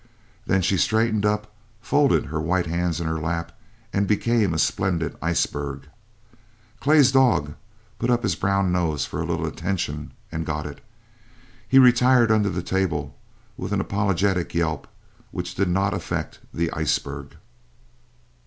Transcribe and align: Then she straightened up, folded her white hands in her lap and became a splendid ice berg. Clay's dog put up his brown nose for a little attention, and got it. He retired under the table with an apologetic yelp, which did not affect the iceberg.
Then 0.47 0.63
she 0.63 0.77
straightened 0.77 1.27
up, 1.27 1.53
folded 1.79 2.25
her 2.25 2.41
white 2.41 2.65
hands 2.65 2.99
in 2.99 3.05
her 3.05 3.19
lap 3.19 3.51
and 3.93 4.07
became 4.07 4.51
a 4.51 4.57
splendid 4.57 5.15
ice 5.21 5.45
berg. 5.45 5.83
Clay's 6.79 7.11
dog 7.11 7.53
put 7.99 8.09
up 8.09 8.23
his 8.23 8.33
brown 8.35 8.71
nose 8.71 9.05
for 9.05 9.21
a 9.21 9.25
little 9.27 9.45
attention, 9.45 10.13
and 10.31 10.43
got 10.43 10.65
it. 10.65 10.81
He 11.69 11.77
retired 11.77 12.31
under 12.31 12.49
the 12.49 12.63
table 12.63 13.15
with 13.57 13.71
an 13.73 13.79
apologetic 13.79 14.55
yelp, 14.55 14.87
which 15.29 15.53
did 15.53 15.69
not 15.69 15.93
affect 15.93 16.39
the 16.51 16.71
iceberg. 16.71 17.35